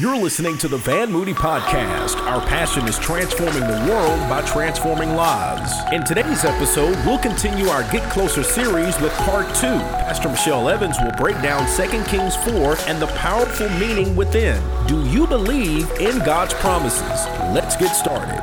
[0.00, 2.16] You're listening to the Van Moody Podcast.
[2.22, 5.74] Our passion is transforming the world by transforming lives.
[5.92, 9.78] In today's episode, we'll continue our Get Closer series with part two.
[10.00, 14.58] Pastor Michelle Evans will break down 2 Kings 4 and the powerful meaning within.
[14.86, 17.26] Do you believe in God's promises?
[17.52, 18.40] Let's get started.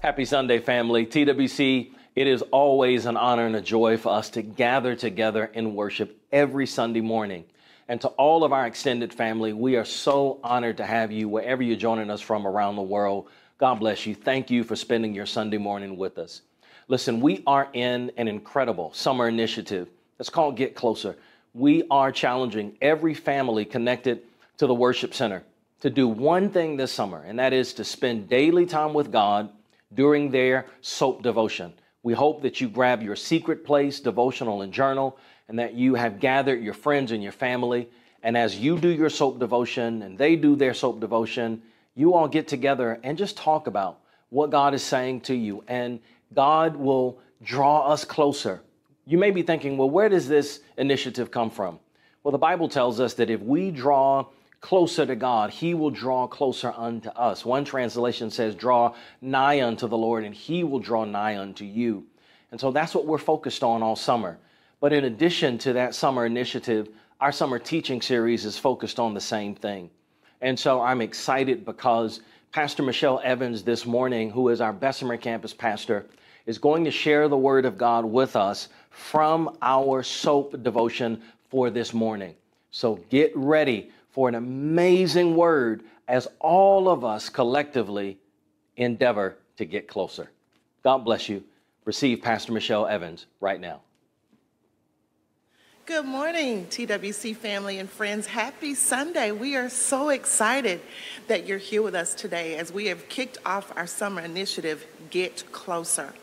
[0.00, 1.06] Happy Sunday, family.
[1.06, 5.74] TWC it is always an honor and a joy for us to gather together in
[5.74, 7.44] worship every Sunday morning.
[7.88, 11.62] And to all of our extended family, we are so honored to have you wherever
[11.62, 13.28] you're joining us from around the world.
[13.58, 14.14] God bless you.
[14.14, 16.40] Thank you for spending your Sunday morning with us.
[16.88, 19.88] Listen, we are in an incredible summer initiative.
[20.18, 21.16] It's called Get Closer.
[21.52, 24.22] We are challenging every family connected
[24.56, 25.42] to the worship center
[25.80, 29.50] to do one thing this summer, and that is to spend daily time with God
[29.92, 31.74] during their soap devotion.
[32.06, 36.20] We hope that you grab your secret place, devotional, and journal, and that you have
[36.20, 37.88] gathered your friends and your family.
[38.22, 41.62] And as you do your soap devotion and they do their soap devotion,
[41.96, 45.64] you all get together and just talk about what God is saying to you.
[45.66, 45.98] And
[46.32, 48.62] God will draw us closer.
[49.04, 51.80] You may be thinking, well, where does this initiative come from?
[52.22, 54.26] Well, the Bible tells us that if we draw
[54.60, 57.44] closer to God, He will draw closer unto us.
[57.44, 62.04] One translation says, Draw nigh unto the Lord, and He will draw nigh unto you.
[62.50, 64.38] And so that's what we're focused on all summer.
[64.80, 66.88] But in addition to that summer initiative,
[67.20, 69.90] our summer teaching series is focused on the same thing.
[70.40, 72.20] And so I'm excited because
[72.52, 76.06] Pastor Michelle Evans this morning, who is our Bessemer campus pastor,
[76.44, 81.70] is going to share the word of God with us from our soap devotion for
[81.70, 82.34] this morning.
[82.70, 88.16] So get ready for an amazing word as all of us collectively
[88.78, 90.30] endeavor to get closer.
[90.82, 91.44] God bless you.
[91.84, 93.82] Receive Pastor Michelle Evans right now.
[95.84, 98.26] Good morning, TWC family and friends.
[98.26, 99.32] Happy Sunday.
[99.32, 100.80] We are so excited
[101.28, 105.44] that you're here with us today as we have kicked off our summer initiative, Get
[105.52, 106.14] Closer.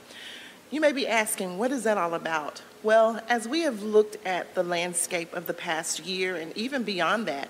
[0.72, 2.64] You may be asking, what is that all about?
[2.82, 7.28] Well, as we have looked at the landscape of the past year and even beyond
[7.28, 7.50] that,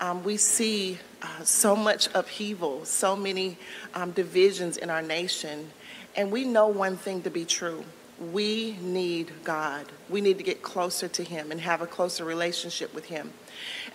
[0.00, 3.56] um, we see uh, so much upheaval, so many
[3.94, 5.70] um, divisions in our nation,
[6.14, 7.84] and we know one thing to be true.
[8.18, 9.86] We need God.
[10.08, 13.32] We need to get closer to Him and have a closer relationship with Him.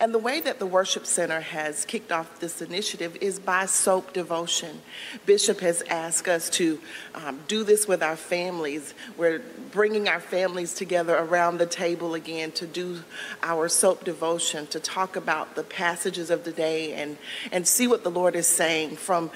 [0.00, 4.12] And the way that the Worship Center has kicked off this initiative is by soap
[4.12, 4.80] devotion.
[5.26, 6.80] Bishop has asked us to
[7.14, 8.94] um, do this with our families.
[9.16, 13.00] We're bringing our families together around the table again to do
[13.42, 17.16] our soap devotion, to talk about the passages of the day and,
[17.50, 19.30] and see what the Lord is saying from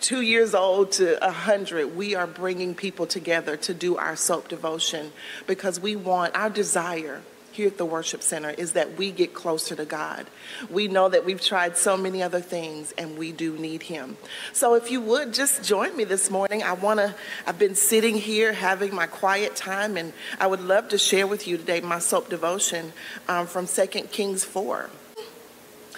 [0.00, 4.48] two years old to a hundred, we are bringing people together to do our soap
[4.48, 5.12] devotion
[5.46, 7.22] because we want our desire
[7.52, 10.26] here at the Worship Center is that we get closer to God.
[10.70, 14.16] We know that we've tried so many other things and we do need Him.
[14.52, 17.14] So if you would just join me this morning, I want to,
[17.48, 21.48] I've been sitting here having my quiet time and I would love to share with
[21.48, 22.92] you today my soap devotion
[23.26, 24.88] um, from 2 Kings 4.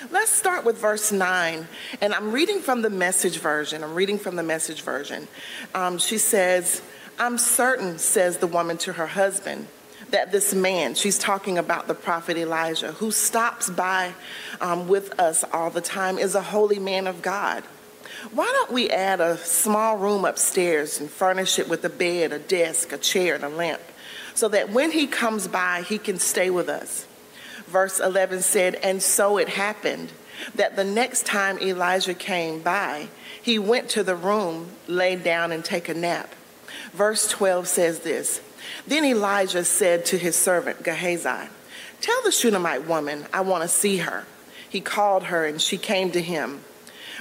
[0.09, 1.69] Let's start with verse 9.
[2.01, 3.85] And I'm reading from the message version.
[3.85, 5.29] I'm reading from the message version.
[5.75, 6.81] Um, she says,
[7.19, 9.69] I'm certain, says the woman to her husband
[10.09, 14.15] that this man, she's talking about the prophet Elijah, who stops by
[14.61, 17.63] um, with us all the time, is a holy man of God.
[18.33, 22.39] Why don't we add a small room upstairs and furnish it with a bed, a
[22.39, 23.83] desk, a chair, and a lamp,
[24.35, 27.07] so that when he comes by, he can stay with us?
[27.71, 30.13] Verse 11 said, And so it happened
[30.55, 33.09] that the next time Elijah came by,
[33.41, 36.35] he went to the room, laid down, and take a nap.
[36.93, 38.41] Verse 12 says this
[38.87, 41.49] then Elijah said to his servant Gehazi,
[42.01, 44.27] Tell the Shunammite woman, I want to see her.
[44.69, 46.61] He called her, and she came to him.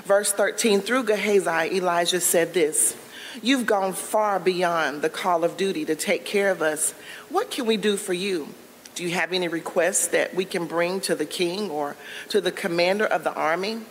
[0.04, 2.96] Verse 13 Through Gehazi, Elijah said this
[3.42, 6.94] You've gone far beyond the call of duty to take care of us.
[7.30, 8.50] What can we do for you?
[8.96, 11.96] Do you have any requests that we can bring to the king or
[12.30, 13.82] to the commander of the army?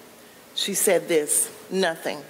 [0.54, 2.22] She said this Nothing.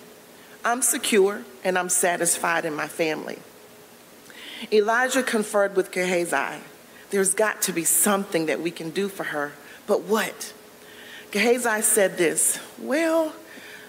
[0.64, 3.38] I'm secure and I'm satisfied in my family.
[4.72, 6.60] Elijah conferred with Gehazi.
[7.10, 9.52] There's got to be something that we can do for her,
[9.86, 10.52] but what?
[11.30, 13.34] Gehazi said this Well,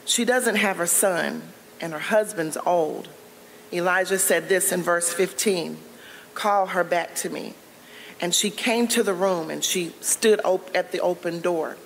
[0.06, 1.42] she doesn't have her son,
[1.82, 3.10] and her husband's old.
[3.72, 5.78] Elijah said this in verse 15
[6.34, 7.54] Call her back to me.
[8.22, 11.78] And she came to the room and she stood op- at the open door.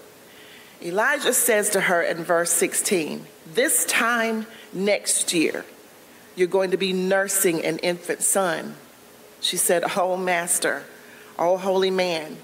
[0.81, 5.63] Elijah says to her in verse 16, This time next year,
[6.35, 8.75] you're going to be nursing an infant son.
[9.39, 10.83] She said, Oh, Master,
[11.37, 12.37] oh, holy man,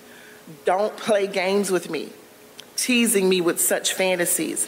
[0.65, 2.09] Don't play games with me,
[2.75, 4.67] teasing me with such fantasies.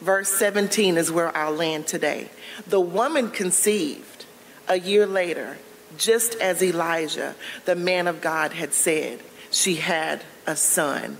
[0.00, 2.28] Verse 17 is where I'll land today.
[2.66, 4.26] The woman conceived
[4.68, 5.58] a year later,
[5.98, 9.20] just as Elijah, the man of God, had said.
[9.50, 11.18] She had a son.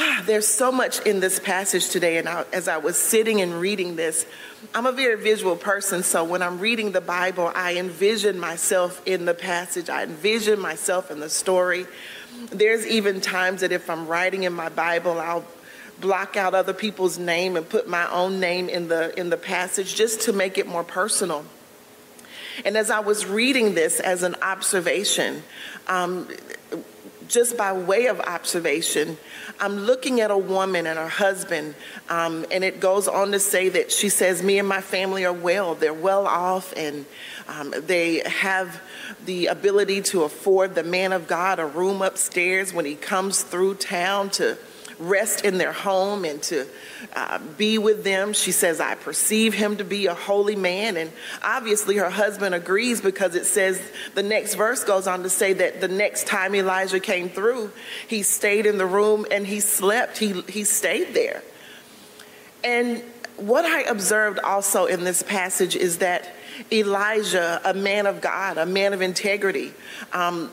[0.24, 3.96] There's so much in this passage today, and I, as I was sitting and reading
[3.96, 4.26] this,
[4.74, 9.24] I'm a very visual person, so when I'm reading the Bible, I envision myself in
[9.24, 11.86] the passage, I envision myself in the story.
[12.50, 15.44] There's even times that if I'm writing in my Bible, I'll
[16.00, 19.94] block out other people's name and put my own name in the in the passage
[19.94, 21.44] just to make it more personal.
[22.64, 25.42] And as I was reading this as an observation,
[25.86, 26.28] um,
[27.30, 29.16] just by way of observation,
[29.60, 31.74] I'm looking at a woman and her husband,
[32.08, 35.32] um, and it goes on to say that she says, Me and my family are
[35.32, 35.74] well.
[35.74, 37.06] They're well off, and
[37.48, 38.82] um, they have
[39.24, 43.76] the ability to afford the man of God a room upstairs when he comes through
[43.76, 44.58] town to
[45.00, 46.66] rest in their home and to
[47.16, 48.32] uh, be with them.
[48.32, 50.96] She says, I perceive him to be a holy man.
[50.96, 51.10] And
[51.42, 53.80] obviously, her husband agrees because it says
[54.14, 57.72] the next verse goes on to say that the next time Elijah came through,
[58.06, 60.18] he stayed in the room and he slept.
[60.18, 61.42] He, he stayed there.
[62.62, 63.02] And
[63.36, 66.28] what I observed also in this passage is that
[66.70, 69.72] Elijah, a man of God, a man of integrity,
[70.12, 70.50] um,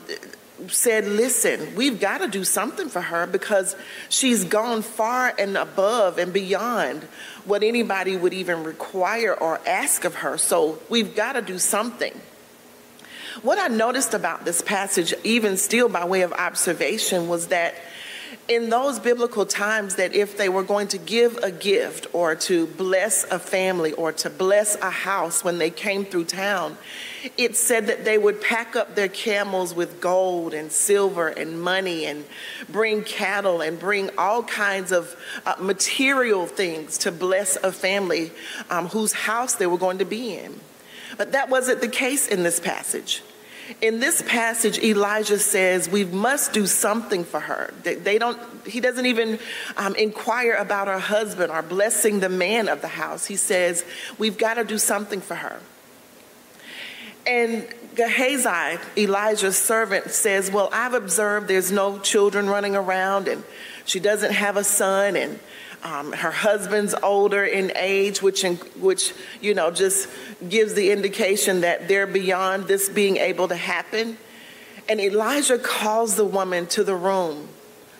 [0.67, 3.75] said, Listen, we've got to do something for her because
[4.09, 7.03] she's gone far and above and beyond
[7.45, 10.37] what anybody would even require or ask of her.
[10.37, 12.19] So we've got to do something.
[13.41, 17.75] What I noticed about this passage, even still by way of observation, was that
[18.47, 22.65] in those biblical times that if they were going to give a gift or to
[22.65, 26.77] bless a family or to bless a house when they came through town,
[27.37, 32.05] it said that they would pack up their camels with gold and silver and money
[32.05, 32.23] and
[32.69, 35.15] bring cattle and bring all kinds of
[35.45, 38.31] uh, material things to bless a family
[38.69, 40.57] um, whose house they were going to be in.
[41.17, 43.23] But that wasn't the case in this passage.
[43.81, 47.73] In this passage, Elijah says we must do something for her.
[47.83, 48.39] They don't.
[48.65, 49.39] He doesn't even
[49.75, 53.25] um, inquire about her husband or blessing the man of the house.
[53.25, 53.83] He says
[54.17, 55.59] we've got to do something for her.
[57.27, 63.43] And Gehazi, Elijah's servant, says, Well, I've observed there's no children running around, and
[63.85, 65.39] she doesn't have a son, and
[65.87, 70.09] um, her husband's older in age, which, in, which, you know, just
[70.47, 74.17] gives the indication that they're beyond this being able to happen.
[74.89, 77.47] And Elijah calls the woman to the room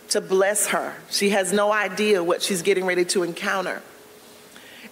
[0.10, 0.96] to bless her.
[1.10, 3.82] She has no idea what she's getting ready to encounter.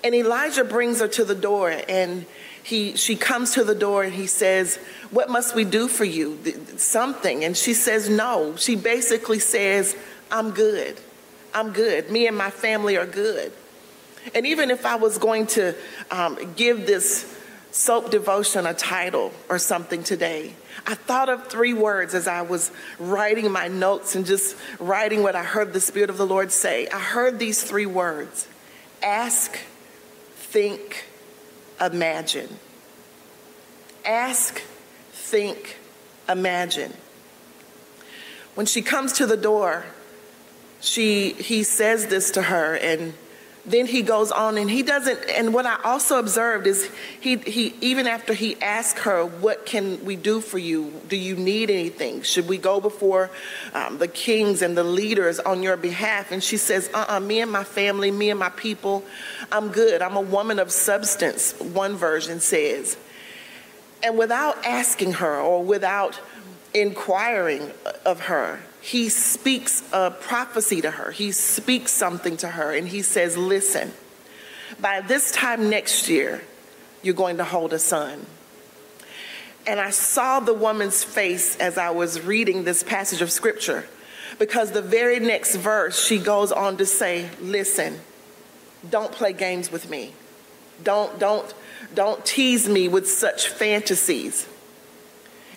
[0.04, 2.26] And Elijah brings her to the door, and
[2.64, 4.78] he, she comes to the door and he says,
[5.12, 6.40] What must we do for you?
[6.78, 7.44] Something.
[7.44, 8.56] And she says, No.
[8.56, 9.96] She basically says,
[10.32, 11.00] I'm good.
[11.56, 12.12] I'm good.
[12.12, 13.54] Me and my family are good.
[14.34, 15.74] And even if I was going to
[16.12, 17.31] um, give this
[17.72, 20.54] soap devotion a title or something today,
[20.86, 25.36] I thought of three words as I was writing my notes and just writing what
[25.36, 26.88] I heard the Spirit of the Lord say.
[26.90, 28.50] I heard these three words
[29.01, 29.58] ask,
[30.36, 31.06] think,
[31.80, 32.60] imagine.
[34.04, 34.62] Ask,
[35.12, 35.78] think,
[36.28, 36.94] imagine.
[38.56, 39.86] When she comes to the door,
[40.86, 43.13] she he says this to her and
[43.65, 46.89] then he goes on and he doesn't and what i also observed is
[47.20, 50.94] he, he even after he asked her what can we do for you?
[51.08, 52.22] Do you need anything?
[52.22, 53.32] Should we go before
[53.74, 56.32] um, the kings and the leaders on your behalf?
[56.32, 59.04] And she says uh-uh me and my family me and my people
[59.51, 60.01] i'm good.
[60.01, 62.98] I'm a woman of substance one version says.
[64.04, 66.20] And without asking her or without
[66.75, 67.72] inquiring
[68.05, 71.10] of her he speaks a prophecy to her.
[71.10, 73.91] He speaks something to her, and he says, Listen,
[74.79, 76.44] by this time next year,
[77.01, 78.27] you're going to hold a son.
[79.65, 83.88] And I saw the woman's face as I was reading this passage of scripture,
[84.38, 88.00] because the very next verse, she goes on to say, Listen,
[88.88, 90.13] don't play games with me.
[90.84, 91.51] Don't, don't,
[91.96, 94.48] don't tease me with such fantasies.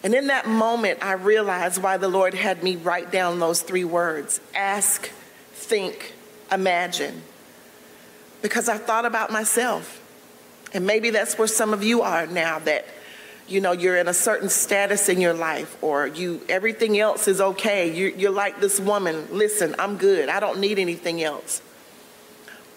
[0.08, 3.84] And in that moment, I realized why the Lord had me write down those three
[3.84, 4.40] words.
[4.54, 5.10] Ask,
[5.52, 6.14] think,
[6.50, 7.20] imagine.
[8.40, 10.00] Because I thought about myself.
[10.72, 12.86] And maybe that's where some of you are now that
[13.48, 17.42] you know you're in a certain status in your life or you everything else is
[17.42, 17.94] okay.
[17.94, 19.28] You, you're like this woman.
[19.30, 20.30] Listen i'm good.
[20.30, 21.60] I don't need anything else.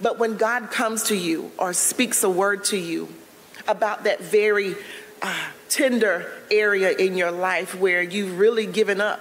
[0.02, 3.08] But when god comes to you or speaks a word to you
[3.70, 4.76] about that very
[5.70, 9.20] tender area in your life where you've really given up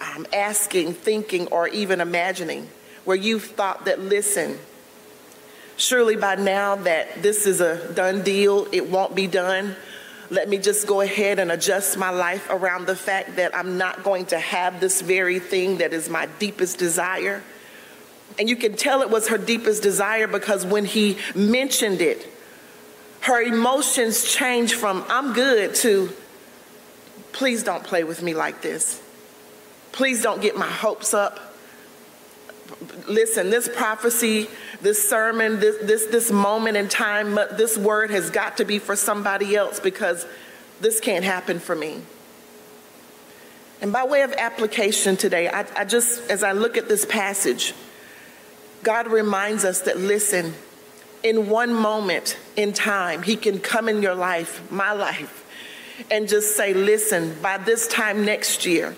[0.00, 2.68] um, asking, thinking, or even imagining,
[3.04, 4.58] where you've thought that, listen,
[5.76, 9.76] surely by now that this is a done deal, it won't be done.
[10.30, 14.04] Let me just go ahead and adjust my life around the fact that I'm not
[14.04, 17.42] going to have this very thing that is my deepest desire.
[18.38, 22.26] And you can tell it was her deepest desire because when he mentioned it,
[23.20, 26.10] her emotions changed from, I'm good, to,
[27.32, 29.02] please don't play with me like this.
[29.92, 31.54] Please don't get my hopes up.
[33.06, 34.48] Listen, this prophecy,
[34.80, 38.78] this sermon, this, this, this moment in time, uh, this word has got to be
[38.78, 40.26] for somebody else because
[40.80, 42.00] this can't happen for me.
[43.82, 47.74] And by way of application today, I, I just, as I look at this passage,
[48.82, 50.54] God reminds us that listen,
[51.22, 55.44] in one moment in time, He can come in your life, my life,
[56.10, 58.96] and just say, listen, by this time next year,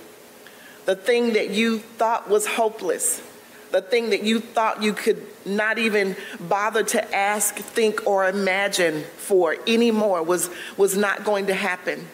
[0.84, 3.22] the thing that you thought was hopeless,
[3.70, 9.02] the thing that you thought you could not even bother to ask, think, or imagine
[9.16, 12.06] for anymore was, was not going to happen.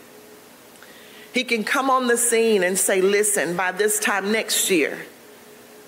[1.32, 4.98] He can come on the scene and say, listen, by this time next year,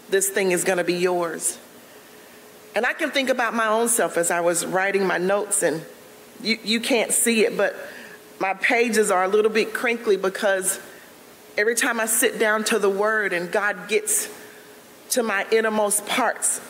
[0.09, 1.59] this thing is going to be yours.
[2.75, 5.85] And I can think about my own self as I was writing my notes, and
[6.43, 7.75] you, you can't see it, but
[8.39, 10.81] my pages are a little bit crinkly because
[11.59, 14.29] every time I sit down to the word and God gets
[15.11, 16.61] to my innermost parts,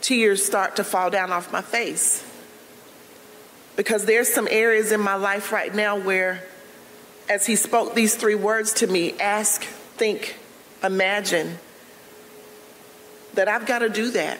[0.00, 2.24] tears start to fall down off my face.
[3.74, 6.44] Because there's some areas in my life right now where,
[7.28, 10.36] as He spoke these three words to me ask, think,
[10.82, 11.58] imagine
[13.34, 14.38] that I've got to do that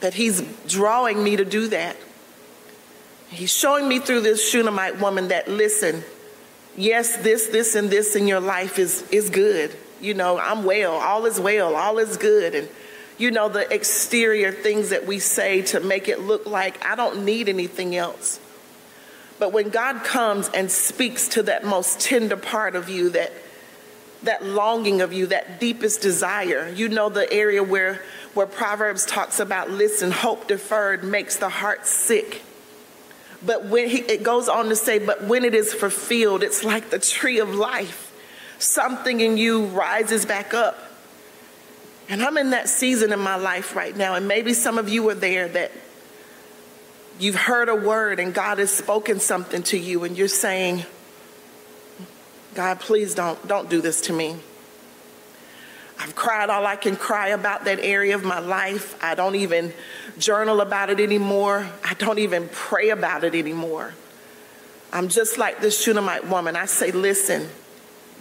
[0.00, 1.96] that he's drawing me to do that.
[3.28, 6.02] He's showing me through this Shunammite woman that, listen,
[6.76, 9.74] yes, this, this, and this in your life is, is good.
[10.00, 12.54] You know, I'm well, all is well, all is good.
[12.54, 12.68] And,
[13.18, 17.24] you know, the exterior things that we say to make it look like I don't
[17.24, 18.40] need anything else.
[19.38, 23.32] But when God comes and speaks to that most tender part of you, that
[24.22, 26.68] that longing of you, that deepest desire.
[26.68, 28.02] You know the area where,
[28.34, 32.42] where Proverbs talks about, listen, hope deferred makes the heart sick.
[33.44, 36.90] But when he, it goes on to say, but when it is fulfilled, it's like
[36.90, 38.12] the tree of life.
[38.58, 40.78] Something in you rises back up.
[42.08, 45.08] And I'm in that season in my life right now, and maybe some of you
[45.08, 45.70] are there that
[47.20, 50.84] you've heard a word and God has spoken something to you, and you're saying,
[52.54, 54.36] God, please don't, don't do this to me.
[56.00, 58.96] I've cried all I can cry about that area of my life.
[59.04, 59.74] I don't even
[60.16, 61.68] journal about it anymore.
[61.84, 63.92] I don't even pray about it anymore.
[64.94, 66.56] I'm just like this Shunammite woman.
[66.56, 67.50] I say, listen,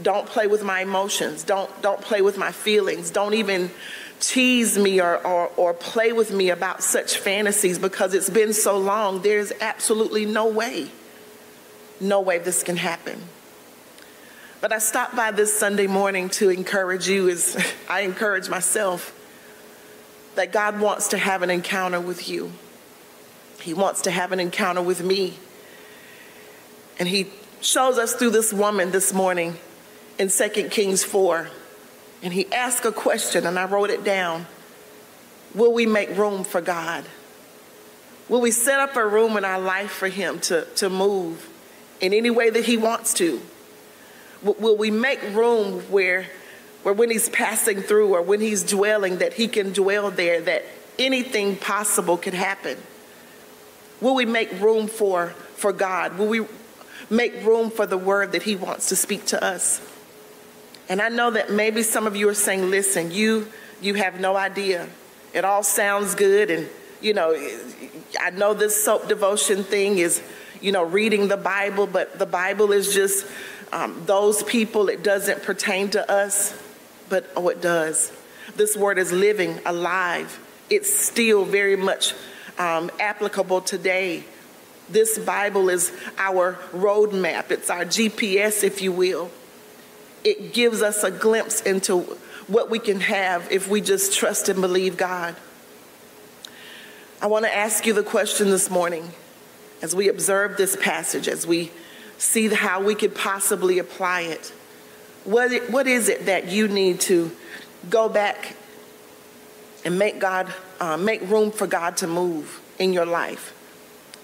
[0.02, 1.44] don't play with my emotions.
[1.44, 3.12] Don't, don't play with my feelings.
[3.12, 3.72] Don't even
[4.20, 8.78] tease me or, or, or play with me about such fantasies because it's been so
[8.78, 9.22] long.
[9.22, 10.92] There's absolutely no way,
[12.02, 13.22] no way this can happen.
[14.62, 17.58] But I stopped by this Sunday morning to encourage you, as
[17.90, 19.16] I encourage myself,
[20.36, 22.52] that God wants to have an encounter with you.
[23.62, 25.36] He wants to have an encounter with me.
[26.98, 27.28] And He
[27.62, 29.56] shows us through this woman this morning
[30.18, 31.48] in 2 Kings 4.
[32.22, 34.46] And He asked a question, and I wrote it down
[35.56, 37.06] Will we make room for God?
[38.28, 41.50] Will we set up a room in our life for Him to, to move
[42.02, 43.42] in any way that He wants to?
[44.42, 46.28] Will we make room where,
[46.84, 50.64] where when he's passing through or when he's dwelling, that he can dwell there, that
[50.98, 52.78] anything possible could happen?
[54.02, 56.18] Will we make room for, for God?
[56.18, 56.46] Will we
[57.10, 59.82] make room for the word that he wants to speak to us?
[60.88, 63.48] And I know that maybe some of you are saying, listen, you,
[63.82, 64.88] you have no idea.
[65.34, 66.50] It all sounds good.
[66.50, 66.68] And,
[67.02, 67.36] you know,
[68.20, 70.22] I know this soap devotion thing is,
[70.62, 73.28] you know, reading the Bible, but the Bible is just
[73.72, 76.60] um, those people, it doesn't pertain to us,
[77.10, 78.12] but oh, it does.
[78.56, 80.40] This word is living, alive.
[80.70, 82.14] It's still very much
[82.58, 84.24] um, applicable today.
[84.90, 89.30] This Bible is our roadmap, it's our GPS, if you will.
[90.24, 92.00] It gives us a glimpse into
[92.48, 95.36] what we can have if we just trust and believe God.
[97.22, 99.12] I want to ask you the question this morning
[99.82, 101.72] as we observe this passage, as we
[102.20, 104.54] see how we could possibly apply it.
[105.24, 107.32] What, what is it that you need to
[107.90, 108.56] go back
[109.84, 113.56] and make God, uh, make room for God to move in your life?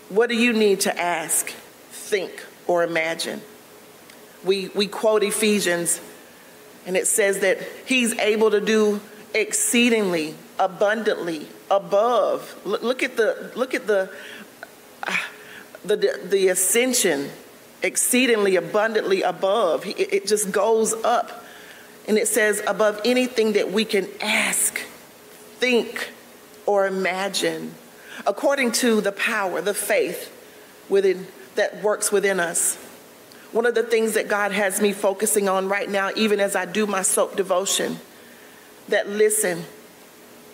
[0.09, 1.49] What do you need to ask,
[1.89, 3.41] think, or imagine?
[4.43, 5.99] We, we quote Ephesians
[6.85, 9.01] And it says that he's able to do
[9.33, 12.55] exceedingly, abundantly, above.
[12.63, 14.09] Look, look at the, look at the,
[15.03, 15.17] uh,
[15.83, 17.29] the, the ascension,
[17.85, 19.85] exceedingly, abundantly above.
[19.85, 21.45] It, just goes up.
[22.07, 24.77] And it says, above anything that we can ask,
[25.59, 26.11] think,
[26.65, 27.73] or imagine,
[28.25, 30.31] according to the power, the faith
[30.89, 32.75] within, that works within us.
[33.51, 36.65] One of the things that God has me focusing on right now, even as I
[36.65, 37.99] do my soap devotion,
[38.89, 39.63] that listen,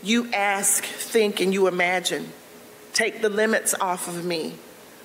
[0.03, 2.31] you ask, think, and you imagine.
[2.93, 4.55] Take the limits off of me.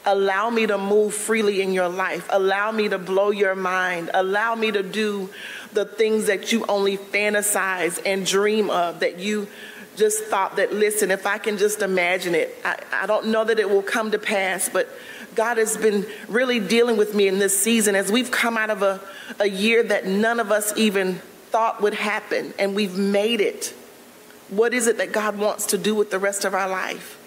[0.07, 2.29] Allow me to move freely in your life.
[2.31, 4.11] Allow me to blow your mind.
[4.15, 5.31] Allow me to do
[5.73, 9.49] the things that you only fantasize and dream of, that you
[9.97, 13.59] just thought that, listen, if I can just imagine it, I, I don't know that
[13.59, 14.89] it will come to pass, but
[15.35, 18.83] God has been really dealing with me in this season as we've come out of
[18.83, 19.01] a,
[19.41, 21.17] a year that none of us even
[21.51, 23.75] thought would happen, and we've made it.
[24.49, 27.19] What is it that God wants to do with the rest of our life?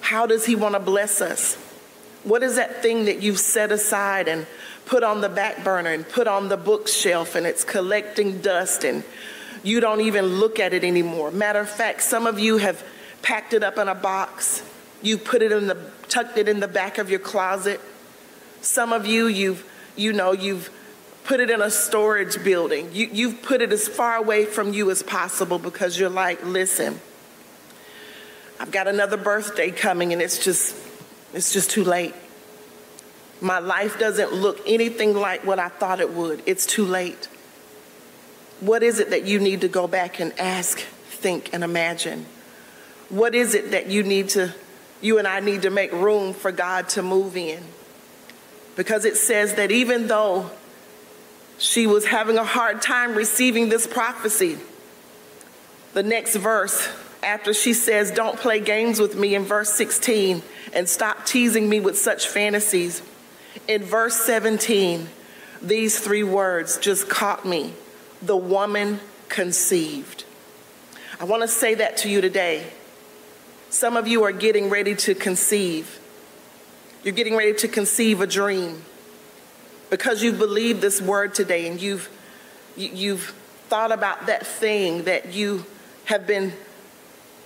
[0.00, 1.56] How does He want to bless us?
[2.26, 4.48] What is that thing that you've set aside and
[4.84, 9.04] put on the back burner and put on the bookshelf and it's collecting dust and
[9.62, 11.30] you don't even look at it anymore?
[11.30, 12.84] Matter of fact, some of you have
[13.22, 14.60] packed it up in a box.
[15.02, 15.78] You put it in the
[16.08, 17.80] tucked it in the back of your closet.
[18.60, 19.64] Some of you you've
[19.94, 20.68] you know you've
[21.26, 22.90] put it in a storage building.
[22.92, 27.00] You, you've put it as far away from you as possible because you're like, listen,
[28.58, 30.76] I've got another birthday coming and it's just,
[31.36, 32.14] it's just too late.
[33.40, 36.42] My life doesn't look anything like what I thought it would.
[36.46, 37.28] It's too late.
[38.60, 42.26] What is it that you need to go back and ask, think, and imagine?
[43.10, 44.52] What is it that you need to,
[45.00, 47.62] you and I need to make room for God to move in?
[48.74, 50.50] Because it says that even though
[51.58, 54.58] she was having a hard time receiving this prophecy.
[55.94, 56.88] The next verse,
[57.26, 61.80] after she says, Don't play games with me, in verse 16, and stop teasing me
[61.80, 63.02] with such fantasies.
[63.68, 65.08] In verse 17,
[65.60, 67.74] these three words just caught me
[68.22, 70.24] the woman conceived.
[71.18, 72.64] I want to say that to you today.
[73.70, 75.98] Some of you are getting ready to conceive.
[77.02, 78.82] You're getting ready to conceive a dream
[79.90, 82.08] because you've believed this word today and you've
[82.76, 83.34] you've
[83.68, 85.64] thought about that thing that you
[86.04, 86.52] have been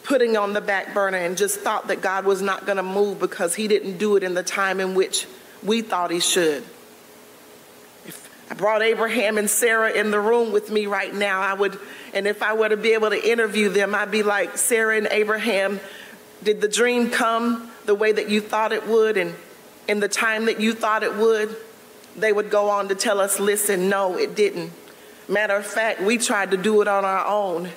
[0.02, 3.18] putting on the back burner and just thought that God was not going to move
[3.18, 5.26] because he didn't do it in the time in which
[5.62, 6.62] we thought he should.
[8.06, 11.78] If I brought Abraham and Sarah in the room with me right now, I would
[12.12, 15.08] and if I were to be able to interview them, I'd be like, "Sarah and
[15.10, 15.80] Abraham,
[16.42, 19.34] did the dream come the way that you thought it would and
[19.86, 21.54] in the time that you thought it would?"
[22.16, 24.72] they would go on to tell us, listen, no, it didn't.
[25.28, 27.70] Matter of fact, we tried to do it on our own.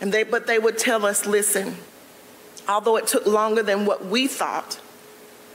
[0.00, 1.76] And they, but they would tell us, listen,
[2.68, 4.80] although it took longer than what we thought,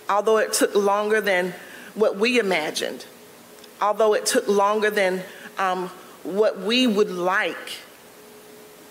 [0.10, 1.54] although it took longer than
[1.94, 3.06] what we imagined,
[3.82, 5.22] although it took longer than
[5.58, 5.90] um,
[6.24, 7.78] what we would like,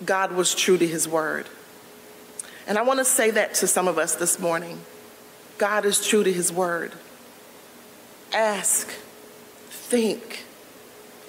[0.05, 1.47] God was true to his word.
[2.67, 4.81] And I want to say that to some of us this morning.
[5.59, 6.93] God is true to his word
[8.33, 8.89] ask,
[9.69, 10.45] think,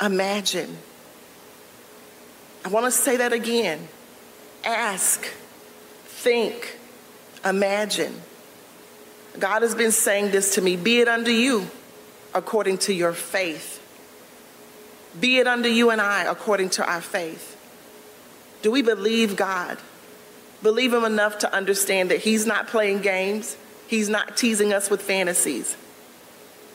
[0.02, 0.78] imagine.
[2.64, 3.88] I want to say that again.
[4.64, 5.26] Ask,
[6.06, 6.78] think,
[7.44, 8.22] imagine.
[9.40, 11.68] God has been saying this to me be it unto you
[12.34, 13.80] according to your faith.
[15.20, 17.58] Be it unto you and I according to our faith.
[18.62, 19.78] Do we believe God?
[20.62, 25.02] Believe Him enough to understand that He's not playing games, He's not teasing us with
[25.02, 25.76] fantasies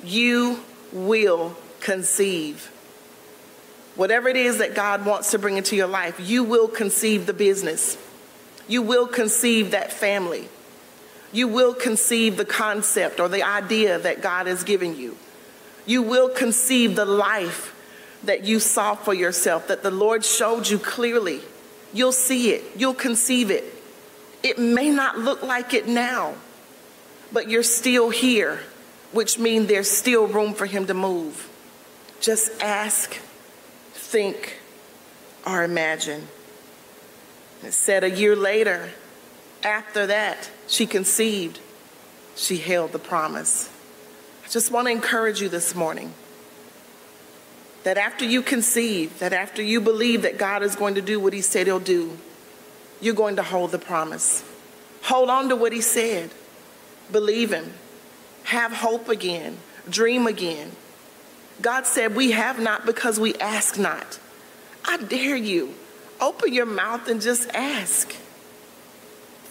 [0.04, 0.60] you
[0.92, 2.70] will conceive.
[3.96, 7.32] Whatever it is that God wants to bring into your life, you will conceive the
[7.32, 7.96] business.
[8.68, 10.48] You will conceive that family.
[11.32, 15.16] You will conceive the concept or the idea that God has given you.
[15.86, 17.72] You will conceive the life
[18.24, 21.40] that you saw for yourself, that the Lord showed you clearly.
[21.92, 23.64] You'll see it, you'll conceive it.
[24.42, 26.34] It may not look like it now,
[27.32, 28.60] but you're still here
[29.12, 31.48] which means there's still room for him to move.
[32.20, 33.18] Just ask,
[34.06, 34.58] think,
[35.46, 36.28] or imagine.
[37.62, 38.90] It said a year later,
[39.62, 41.60] after that, she conceived,
[42.36, 43.70] she held the promise.
[44.44, 46.12] I just want to encourage you this morning
[47.82, 51.32] that after you conceive, that after you believe that God is going to do what
[51.32, 52.16] He said He'll do,
[53.00, 54.44] you're going to hold the promise.
[55.02, 56.30] Hold on to what He said.
[57.10, 57.72] Believe Him
[58.44, 59.56] have hope again,
[59.90, 60.70] dream again.
[61.60, 64.18] God said, We have not because we ask not.
[64.84, 65.74] I dare you,
[66.20, 68.10] open your mouth and just ask.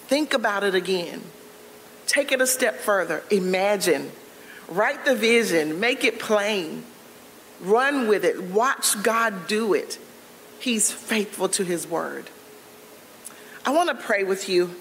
[0.08, 1.22] Think about it again.
[2.06, 3.24] Take it a step further.
[3.32, 4.12] Imagine.
[4.68, 5.80] Write the vision.
[5.80, 6.86] Make it plain.
[7.62, 8.44] Run with it.
[8.44, 9.98] Watch God do it.
[10.60, 12.30] He's faithful to his word.
[13.66, 14.76] I want to pray with you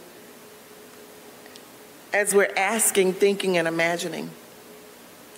[2.12, 4.30] as we're asking, thinking, and imagining.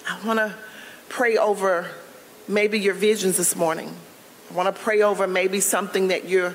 [0.08, 0.54] I want to
[1.08, 1.90] pray over
[2.48, 3.94] maybe your visions this morning.
[4.50, 6.54] I want to pray over maybe something that you're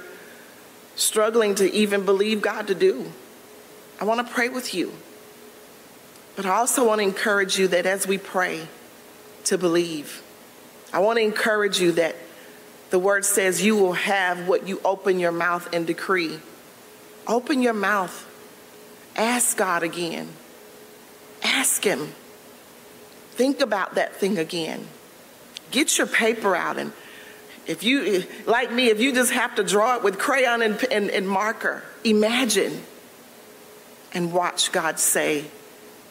[0.95, 3.11] struggling to even believe God to do.
[3.99, 4.93] I want to pray with you.
[6.35, 8.67] But I also want to encourage you that as we pray,
[9.45, 10.21] to believe.
[10.93, 12.15] I want to encourage you that
[12.89, 16.39] the word says you will have what you open your mouth and decree.
[17.27, 18.27] Open your mouth.
[19.15, 20.29] Ask God again.
[21.43, 22.13] Ask Him.
[23.41, 24.87] Think about that thing again.
[25.71, 26.93] Get your paper out and
[27.65, 31.09] if you, like me, if you just have to draw it with crayon and, and,
[31.09, 32.83] and marker, imagine
[34.13, 35.45] and watch God say,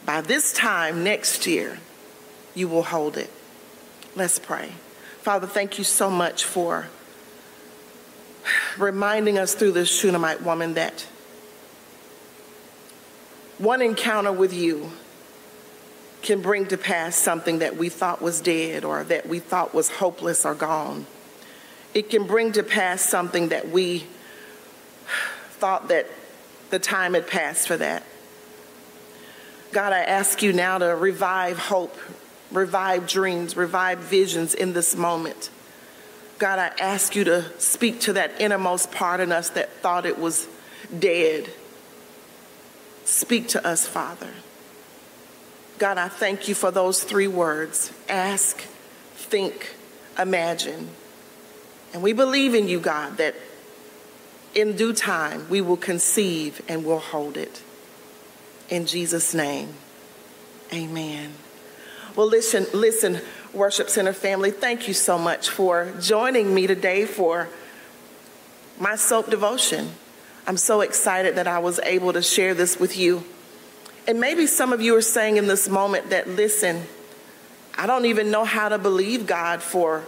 [0.05, 1.79] by this time next year,
[2.53, 3.29] you will hold it.
[4.13, 4.73] Let's pray.
[5.21, 6.89] Father, thank you so much for
[8.77, 11.07] reminding us through this Shunammite woman that
[13.57, 14.91] one encounter with you
[16.21, 19.89] can bring to pass something that we thought was dead or that we thought was
[19.89, 21.05] hopeless or gone.
[21.93, 24.05] It can bring to pass something that we
[25.51, 26.07] thought that
[26.69, 28.03] the time had passed for that.
[29.71, 31.95] God, I ask you now to revive hope,
[32.51, 35.49] revive dreams, revive visions in this moment.
[36.39, 40.17] God, I ask you to speak to that innermost part in us that thought it
[40.17, 40.47] was
[40.97, 41.49] dead.
[43.05, 44.29] Speak to us, Father.
[45.81, 48.61] God, I thank you for those three words ask,
[49.15, 49.73] think,
[50.15, 50.89] imagine.
[51.91, 53.33] And we believe in you, God, that
[54.53, 57.63] in due time we will conceive and we'll hold it.
[58.69, 59.73] In Jesus' name,
[60.71, 61.33] amen.
[62.15, 63.19] Well, listen, listen,
[63.51, 67.49] Worship Center family, thank you so much for joining me today for
[68.79, 69.89] my soap devotion.
[70.45, 73.23] I'm so excited that I was able to share this with you.
[74.07, 76.83] And maybe some of you are saying in this moment that, listen,
[77.77, 80.03] I don't even know how to believe God for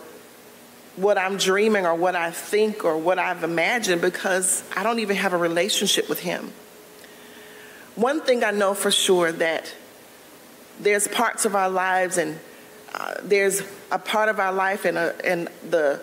[0.96, 5.16] what I'm dreaming or what I think or what I've imagined because I don't even
[5.16, 6.52] have a relationship with Him.
[7.96, 9.74] One thing I know for sure that
[10.80, 12.40] there's parts of our lives and
[12.94, 16.00] uh, there's a part of our life and, a, and the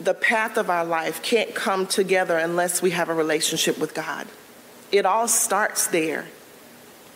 [0.00, 4.26] the path of our life can't come together unless we have a relationship with God.
[4.90, 6.26] It all starts there.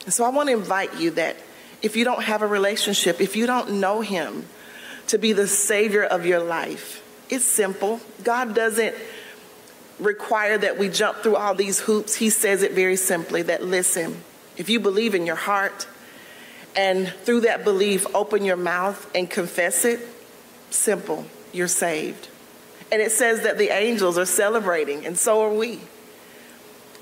[0.08, 1.36] So I want to invite you that
[1.82, 4.44] if you don't have a relationship, if you don't know Him
[5.08, 8.00] to be the Savior of your life, it's simple.
[8.22, 8.94] God doesn't
[9.98, 12.16] require that we jump through all these hoops.
[12.16, 14.16] He says it very simply that listen,
[14.56, 15.86] if you believe in your heart
[16.76, 20.00] and through that belief open your mouth and confess it,
[20.70, 22.28] simple, you're saved.
[22.92, 25.80] And it says that the angels are celebrating, and so are we.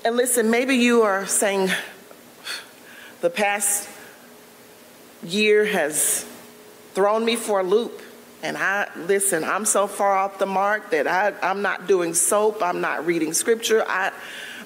[0.05, 1.69] And listen, maybe you are saying,
[3.23, 3.87] the past
[5.23, 6.25] year has
[6.93, 8.01] thrown me for a loop.
[8.43, 12.61] And I, listen, I'm so far off the mark that I, I'm not doing soap,
[12.61, 13.85] I'm not reading scripture.
[13.87, 14.11] I,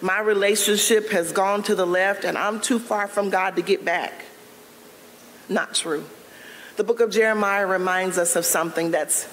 [0.02, 3.86] my relationship has gone to the left, and I'm too far from God to get
[3.86, 4.26] back.
[5.48, 6.04] Not true.
[6.78, 9.32] The book of Jeremiah reminds us of something that's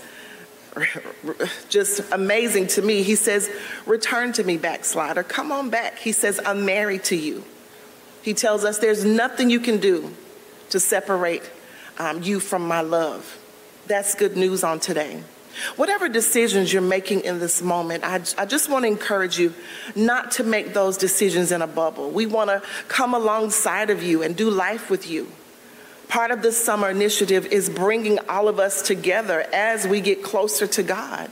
[1.70, 3.02] just amazing to me.
[3.02, 3.50] He says,
[3.86, 5.22] Return to me, backslider.
[5.22, 5.96] Come on back.
[5.96, 7.42] He says, I'm married to you.
[8.24, 10.10] He tells us there's nothing you can do
[10.70, 11.42] to separate
[11.98, 13.38] um, you from my love.
[13.86, 15.22] That's good news on today.
[15.76, 19.52] Whatever decisions you're making in this moment, I, I just want to encourage you
[19.94, 22.10] not to make those decisions in a bubble.
[22.10, 25.30] We want to come alongside of you and do life with you.
[26.08, 30.66] Part of this summer initiative is bringing all of us together as we get closer
[30.66, 31.30] to God.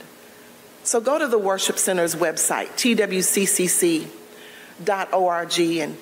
[0.85, 4.11] So go to the Worship Center's website, twccc.org,
[5.81, 5.97] and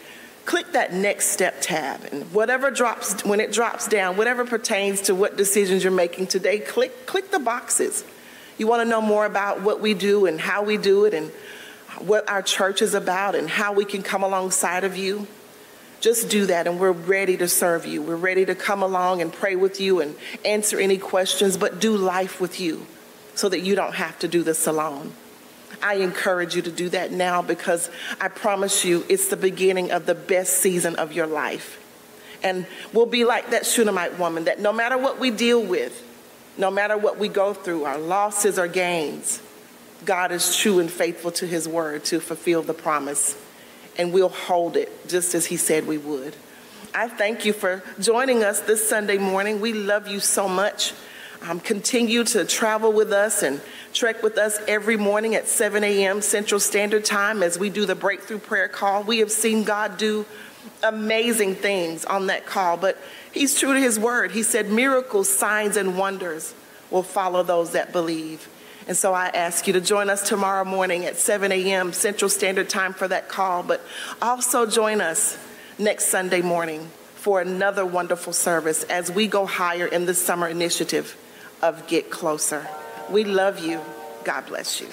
[0.51, 5.15] click that next step tab and whatever drops when it drops down whatever pertains to
[5.15, 8.03] what decisions you're making today click click the boxes.
[8.59, 11.31] You want to know more about what we do and how we do it and
[12.01, 15.29] what our church is about and how we can come alongside of you.
[16.01, 18.03] Just do that and we're ready to serve you.
[18.03, 21.97] We're ready to come along and pray with you and answer any questions but do
[21.97, 22.89] life with you
[23.37, 25.13] so that you don't have to do this alone
[25.83, 27.91] I encourage you to do that now because
[28.21, 31.77] I promise you it's the beginning of the best season of your life.
[32.43, 36.07] And we'll be like that Shunammite woman that no matter what we deal with,
[36.61, 39.41] No matter what we go through, our losses or gains,
[40.05, 43.35] God is true and faithful to his word to fulfill the promise,
[43.97, 46.37] and we'll hold it just as he said we would.
[46.93, 49.61] I thank you for joining us this Sunday morning.
[49.61, 50.93] We love you so much.
[51.43, 56.23] Um, continue to travel with us and trek with us every morning at 7 a.m.
[56.23, 59.03] Central Standard Time as we do the breakthrough prayer call.
[59.03, 60.27] We have seen God do
[60.83, 62.99] amazing things on that call, but
[63.33, 64.33] He's true to His word.
[64.33, 66.55] He said miracles, signs, and wonders
[66.91, 68.49] will follow those that believe.
[68.87, 71.93] And so I ask you to join us tomorrow morning at 7 a.m.
[71.93, 73.81] Central Standard Time for that call, but
[74.21, 75.39] also join us
[75.79, 81.17] next Sunday morning for another wonderful service as we go higher in the summer initiative
[81.63, 82.67] of Get Closer.
[83.11, 83.81] We love you.
[84.25, 84.89] God bless you.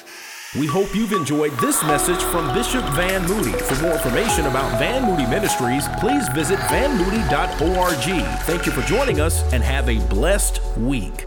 [0.60, 3.52] We hope you've enjoyed this message from Bishop Van Moody.
[3.52, 8.40] For more information about Van Moody Ministries, please visit vanmoody.org.
[8.44, 11.27] Thank you for joining us and have a blessed week.